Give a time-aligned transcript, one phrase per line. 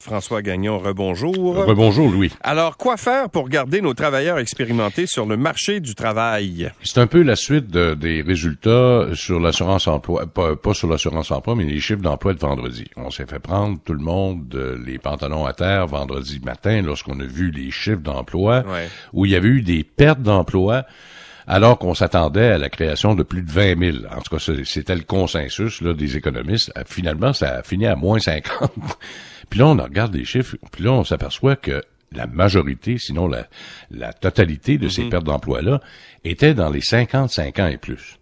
[0.00, 1.56] François Gagnon, rebonjour.
[1.66, 2.30] Rebonjour, Louis.
[2.42, 6.70] Alors, quoi faire pour garder nos travailleurs expérimentés sur le marché du travail?
[6.84, 11.64] C'est un peu la suite des résultats sur l'assurance emploi, pas, sur l'assurance emploi, mais
[11.64, 12.84] les chiffres d'emploi de vendredi.
[12.96, 17.24] On s'est fait prendre tout le monde les pantalons à terre vendredi matin lorsqu'on a
[17.24, 18.62] vu les chiffres d'emploi,
[19.12, 20.84] où il y avait eu des pertes d'emploi
[21.48, 24.06] alors qu'on s'attendait à la création de plus de 20 000.
[24.14, 26.70] En tout cas, c'était le consensus là, des économistes.
[26.86, 28.70] Finalement, ça a fini à moins 50.
[29.50, 33.46] Puis là, on regarde les chiffres, puis là, on s'aperçoit que la majorité, sinon la,
[33.90, 35.10] la totalité de ces mhm.
[35.10, 35.80] pertes d'emploi-là,
[36.22, 38.18] étaient dans les 55 ans et plus.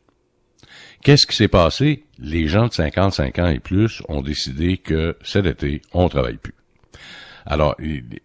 [1.02, 2.04] Qu'est-ce qui s'est passé?
[2.20, 6.55] Les gens de 55 ans et plus ont décidé que cet été, on travaille plus.
[7.46, 7.76] Alors,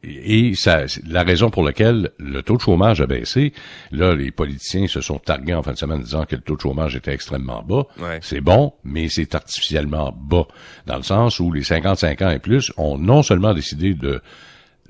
[0.03, 3.53] et, ça, la raison pour laquelle le taux de chômage a baissé,
[3.91, 6.55] là, les politiciens se sont targués en fin de semaine en disant que le taux
[6.55, 7.85] de chômage était extrêmement bas.
[8.21, 10.47] C'est bon, mais c'est artificiellement bas,
[10.87, 14.21] dans le sens où les 55 ans et plus ont non seulement décidé de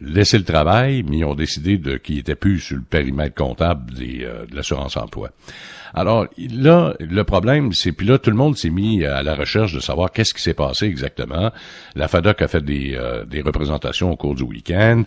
[0.01, 3.93] laisser le travail, mais ils ont décidé de qu'ils étaient plus sur le périmètre comptable
[4.01, 5.29] euh, de l'assurance emploi.
[5.93, 9.73] Alors là, le problème, c'est puis là tout le monde s'est mis à la recherche
[9.73, 11.51] de savoir qu'est-ce qui s'est passé exactement.
[11.95, 15.03] La FADOC a fait des, euh, représentations au cours du week-end.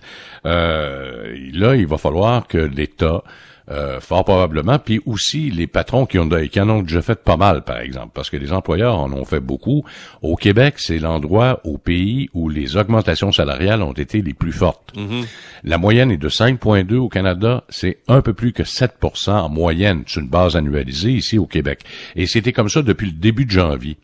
[0.47, 3.23] Euh, là, il va falloir que l'État
[3.71, 7.37] euh, fort probablement, puis aussi les patrons qui, ont, qui en ont déjà fait pas
[7.37, 9.85] mal, par exemple, parce que les employeurs en ont fait beaucoup.
[10.21, 14.93] Au Québec, c'est l'endroit au pays où les augmentations salariales ont été les plus fortes.
[14.97, 15.27] Mm-hmm.
[15.65, 20.05] La moyenne est de 5,2 au Canada, c'est un peu plus que 7% en moyenne
[20.07, 21.81] sur une base annualisée ici au Québec.
[22.17, 23.97] Et c'était comme ça depuis le début de janvier.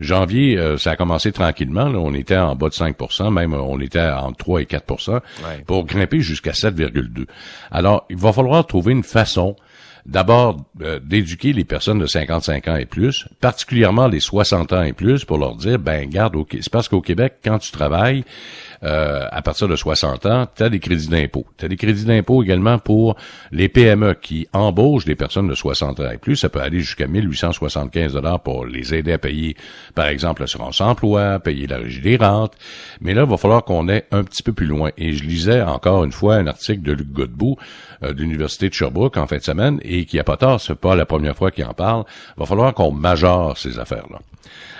[0.00, 1.86] Janvier, euh, ça a commencé tranquillement.
[1.86, 5.22] On était en bas de 5% même euh, on était entre 3 et 4
[5.66, 7.26] pour grimper jusqu'à 7,2.
[7.70, 9.56] Alors, il va falloir trouver une façon
[10.08, 14.94] d'abord euh, d'éduquer les personnes de 55 ans et plus, particulièrement les 60 ans et
[14.94, 18.24] plus, pour leur dire, ben garde, c'est parce qu'au Québec, quand tu travailles,
[18.84, 21.44] euh, à partir de 60 ans, tu as des crédits d'impôt.
[21.58, 23.16] Tu as des crédits d'impôt également pour
[23.50, 26.36] les PME qui embauchent des personnes de 60 ans et plus.
[26.36, 29.56] Ça peut aller jusqu'à 1875 dollars pour les aider à payer,
[29.94, 32.54] par exemple, l'assurance emploi, payer la régie des rentes.
[33.00, 34.90] Mais là, il va falloir qu'on ait un petit peu plus loin.
[34.96, 37.56] Et je lisais encore une fois un article de Luc Godbout
[38.04, 40.74] euh, de l'Université de Sherbrooke en fin de semaine et qui a pas tort, c'est
[40.74, 42.04] pas la première fois qu'il en parle.
[42.36, 44.18] Va falloir qu'on majore ces affaires-là.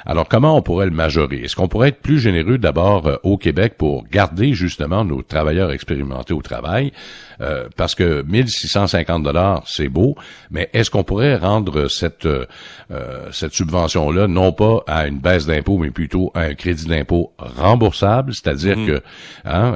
[0.06, 1.42] Alors, comment on pourrait le majorer?
[1.42, 5.70] Est-ce qu'on pourrait être plus généreux d'abord euh, au Québec pour garder justement nos travailleurs
[5.70, 6.92] expérimentés au travail?
[7.40, 10.16] Euh, parce que 1650 dollars, c'est beau,
[10.50, 12.46] mais est-ce qu'on pourrait rendre cette euh,
[13.32, 18.32] cette subvention-là non pas à une baisse d'impôt, mais plutôt à un crédit d'impôt remboursable,
[18.34, 18.86] c'est-à-dire mmh.
[18.86, 19.02] que
[19.44, 19.72] hein,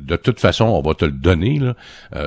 [0.00, 1.74] de toute façon, on va te le donner, là,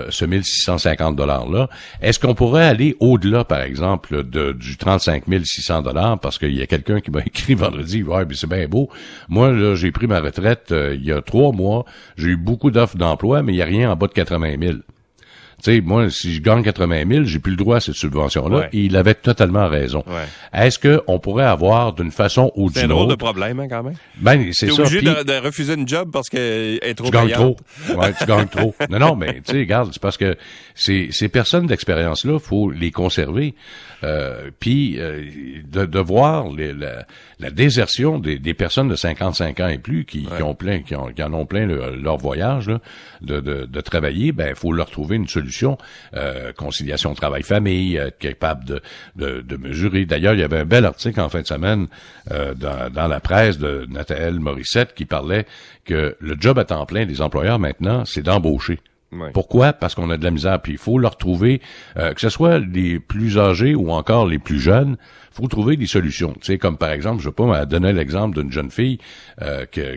[0.09, 1.69] ce 1650 dollars-là.
[2.01, 6.61] Est-ce qu'on pourrait aller au-delà, par exemple, de, du 35 600 dollars, parce qu'il y
[6.61, 8.89] a quelqu'un qui m'a écrit vendredi, ouais, mais c'est bien beau.
[9.29, 11.85] Moi, là, j'ai pris ma retraite euh, il y a trois mois.
[12.17, 14.77] J'ai eu beaucoup d'offres d'emploi, mais il n'y a rien en bas de 80 000.
[15.63, 18.69] Tu sais, moi, si je gagne 80 000, j'ai plus le droit à cette subvention-là.
[18.73, 20.03] Et il avait totalement raison.
[20.53, 22.73] Est-ce qu'on pourrait avoir d'une façon ou d'une autre...
[22.75, 23.95] C'est un drôle de problème, hein, quand même.
[24.17, 24.83] Ben, c'est ça.
[24.83, 27.57] obligé de, refuser une job parce qu'elle est trop Tu gagnes trop.
[27.95, 28.75] Ouais, tu gagnes trop.
[28.89, 30.37] Non, non, mais tu sais, regarde, c'est parce que
[30.75, 33.53] ces, ces personnes d'expérience-là, faut les conserver.
[34.03, 35.23] Euh, puis euh,
[35.65, 37.07] de, de, voir les, la,
[37.39, 40.95] la, désertion des, des, personnes de 55 ans et plus qui, qui ont plein, qui,
[40.95, 42.79] ont, qui, en ont plein leur voyage là,
[43.21, 45.46] de, de, de, travailler, ben faut leur trouver une solution.
[46.13, 48.81] Euh, conciliation travail-famille, être capable
[49.15, 50.05] de, mesurer.
[50.05, 51.87] D'ailleurs, il y avait un bel article en fin de semaine
[52.31, 55.45] euh, dans, dans la presse de Nathalie Morissette qui parlait
[55.85, 58.79] que le job à temps plein des employeurs maintenant, c'est d'embaucher.
[59.33, 59.73] Pourquoi?
[59.73, 60.61] Parce qu'on a de la misère.
[60.61, 61.61] Puis il faut leur trouver,
[61.97, 64.97] euh, que ce soit les plus âgés ou encore les plus jeunes,
[65.31, 66.33] faut trouver des solutions.
[66.33, 68.97] Tu sais, comme par exemple, je vais pas donner l'exemple d'une jeune fille
[69.41, 69.95] euh, que,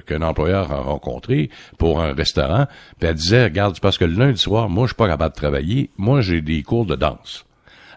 [0.00, 2.66] qu'un employeur a rencontré pour un restaurant.
[2.98, 5.40] Puis elle disait, regarde, parce que le lundi soir, moi, je suis pas capable de
[5.40, 5.90] travailler.
[5.96, 7.46] Moi, j'ai des cours de danse.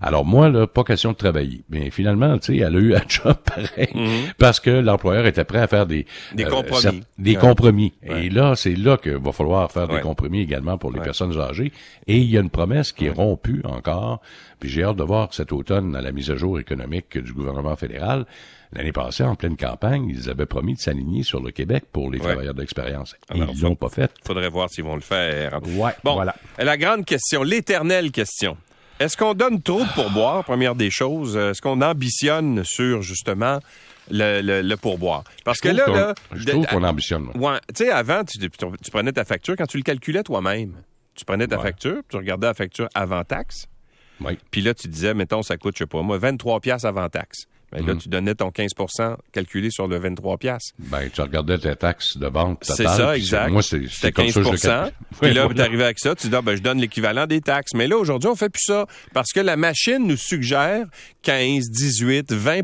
[0.02, 1.64] Alors moi, là, pas question de travailler.
[1.70, 4.34] Mais finalement, tu sais, elle a eu un job pareil mhm.
[4.38, 7.04] parce que l'employeur était prêt à faire des des euh, compromis.
[7.18, 7.94] des compromis.
[8.04, 11.72] Et là, c'est là qu'il va falloir faire des compromis également pour les personnes âgées.
[12.08, 14.22] Et il y a une promesse qui est rompue encore.
[14.60, 17.76] Puis j'ai hâte de voir cet automne à la mise à jour économique du gouvernement
[17.76, 18.26] fédéral.
[18.74, 22.20] L'année passée, en pleine campagne, ils avaient promis de s'aligner sur le Québec pour les
[22.20, 23.16] travailleurs d'expérience.
[23.34, 24.12] Ils l'ont pas fait.
[24.24, 25.60] Faudrait voir s'ils vont le faire.
[25.76, 26.36] Ouais, bon, voilà.
[26.60, 28.58] La grande question, l'éternelle question.
[29.00, 31.38] Est-ce qu'on donne trop de pourboire, première des choses?
[31.38, 33.60] Est-ce qu'on ambitionne sur, justement,
[34.12, 35.24] le, pourboire?
[35.46, 37.30] Parce que là, là, je trouve qu'on ambitionne.
[37.36, 38.40] Ouais, tu sais, avant, tu,
[38.92, 40.74] prenais ta facture quand tu le calculais toi-même.
[41.16, 43.68] Tu prenais ta facture, tu regardais la facture avant taxe.
[44.22, 44.38] Oui.
[44.52, 47.46] Puis là, tu disais, mettons, ça coûte, je sais pas, moi, 23 pièces avant taxe.
[47.72, 48.00] Ben là, Mhm.
[48.00, 50.74] tu donnais ton 15% calculé sur le 23 piastres.
[50.80, 53.50] Ben, tu regardais tes taxes de vente C'est ça, exact.
[53.52, 54.92] Moi, c'est comme 15 ça je.
[55.22, 57.74] Puis là, tu arrivé avec ça, tu dis, ah, ben, je donne l'équivalent des taxes.
[57.76, 60.86] Mais là, aujourd'hui, on fait plus ça parce que la machine nous suggère
[61.22, 62.62] 15, 18, 20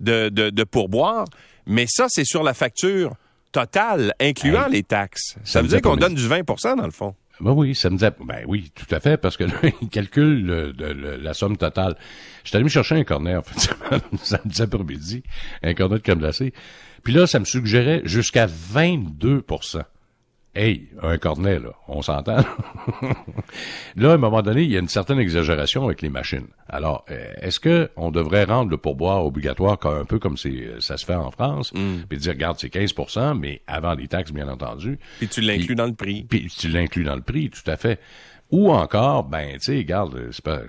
[0.00, 1.26] de, de, de pourboire.
[1.66, 3.14] Mais ça, c'est sur la facture
[3.52, 5.34] totale, incluant Hey, les taxes.
[5.44, 7.14] Ça, ça veut dire qu'on donne du 20% dans le fond.
[7.40, 10.72] Ben oui, ça me ben oui, tout à fait, parce que là, il calcule le-
[10.72, 11.96] le- la somme totale.
[12.44, 13.74] J'étais allé me chercher un cornet, en fait,
[14.22, 15.22] samedi après-midi,
[15.62, 16.20] un cornet de crème.
[17.02, 19.42] Puis là, ça me suggérait jusqu'à 22
[20.52, 22.38] Hey, un cornet, là, on s'entend.
[23.96, 26.48] là, à un moment donné, il y a une certaine exagération avec les machines.
[26.68, 30.70] Alors, euh, est-ce que on devrait rendre le pourboire obligatoire comme- un peu comme c'est,
[30.80, 31.72] ça se fait en France,
[32.08, 34.98] puis dire, regarde, c'est 15% mais avant les taxes, bien entendu.
[35.18, 36.24] Puis tu l'inclus dans le prix.
[36.28, 38.00] Puis tu l'inclus dans le prix, tout à fait.
[38.50, 40.62] Ou encore, ben, tu sais, regarde, c'est pas,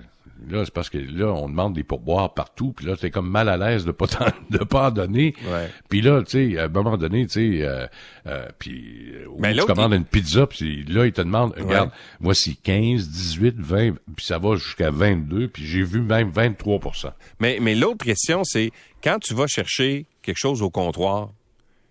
[0.48, 3.48] là, c'est parce que là, on demande des pourboires partout, puis là, t'es comme mal
[3.48, 4.06] à l'aise de pas
[4.50, 5.34] de pas en donner.
[5.50, 5.70] Ouais.
[5.88, 7.86] Puis là, tu sais, à un moment donné, tu sais, euh,
[8.26, 11.96] euh, puis euh, tu commandes une pizza, puis là, ils te demandent, regarde, Ouais.
[12.20, 17.58] voici 15, 18, 20, puis ça va jusqu'à 22, puis j'ai vu même 23% Mais,
[17.60, 18.70] mais l'autre question, c'est
[19.02, 21.30] quand tu vas chercher quelque chose au comptoir,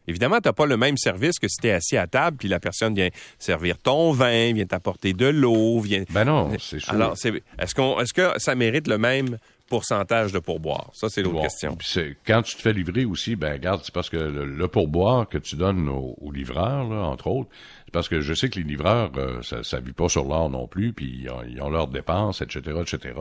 [0.07, 2.48] évidemment, tu n'as pas le même service que si tu es assis à table, puis
[2.48, 3.09] la personne vient
[3.39, 6.03] servir ton vin, vient t'apporter de l'eau, vient.
[6.09, 6.94] Ben non, c'est sûr.
[6.94, 9.38] Alors, c'est- est-ce qu'on, est-ce que ça mérite le même
[9.72, 10.90] pourcentage de pourboire?
[10.94, 11.76] Ça, c'est l'autre Bon, question.
[11.78, 14.68] puis c'est- quand tu te fais livrer aussi, ben regarde, c'est parce que le, le
[14.68, 17.50] pourboire que tu donnes aux, aux livreurs, là, entre autres,
[17.86, 20.50] c'est parce que je sais que les livreurs, euh, ça, ça vit pas sur l'or
[20.50, 23.16] non plus, puis ils ont, ils ont leurs dépenses, etc., etc.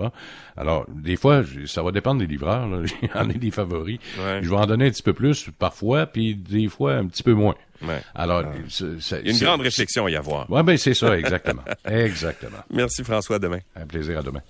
[0.56, 2.66] Alors, des fois, ça va dépendre des livreurs.
[2.66, 2.82] Là.
[3.02, 3.98] Il y en a des favoris.
[4.18, 4.40] Ouais.
[4.42, 7.32] Je vais en donner un petit peu plus parfois, puis des fois un petit peu
[7.34, 7.54] moins.
[7.82, 8.02] Ouais.
[8.14, 10.50] Alors, c'est- c'est- Il y a une c'est- grande réflexion à y avoir.
[10.50, 11.62] Ouais, ben c'est ça, exactement.
[11.86, 12.58] exactement.
[12.70, 13.60] Merci François, à demain.
[13.76, 14.42] Un plaisir à demain.